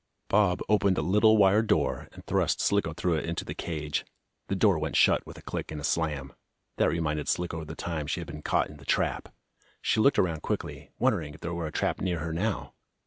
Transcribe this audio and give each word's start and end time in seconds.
Bob 0.29 0.61
opened 0.67 0.97
a 0.97 1.01
little 1.03 1.37
wire 1.37 1.61
door, 1.61 2.09
and 2.11 2.25
thrust 2.25 2.59
Slicko 2.59 2.91
through 2.93 3.17
it 3.17 3.25
into 3.25 3.45
the 3.45 3.53
cage. 3.53 4.03
The 4.47 4.55
door 4.55 4.79
went 4.79 4.95
shut 4.95 5.23
with 5.27 5.37
a 5.37 5.43
click 5.43 5.71
and 5.71 5.79
a 5.79 5.83
slam, 5.83 6.33
that 6.77 6.89
reminded 6.89 7.29
Slicko 7.29 7.61
of 7.61 7.67
the 7.67 7.75
time 7.75 8.07
she 8.07 8.19
had 8.19 8.25
been 8.27 8.41
caught 8.41 8.67
in 8.71 8.77
the 8.77 8.83
trap. 8.85 9.31
She 9.79 9.99
looked 9.99 10.17
around 10.17 10.41
quickly, 10.41 10.89
wondering 10.97 11.35
if 11.35 11.41
there 11.41 11.53
were 11.53 11.67
a 11.67 11.71
trap 11.71 12.01
near 12.01 12.17
her 12.17 12.33
now. 12.33 12.73